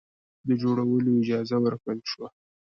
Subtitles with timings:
[0.47, 2.27] د جوړولو اجازه ورکړه شوه.